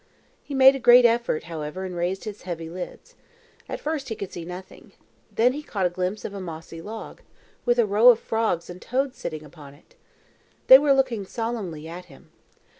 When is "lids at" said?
2.71-3.79